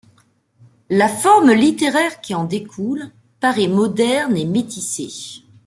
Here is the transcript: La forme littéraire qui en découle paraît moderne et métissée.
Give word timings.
La 0.89 1.07
forme 1.07 1.51
littéraire 1.51 2.21
qui 2.21 2.33
en 2.33 2.45
découle 2.45 3.11
paraît 3.39 3.67
moderne 3.67 4.35
et 4.35 4.45
métissée. 4.45 5.43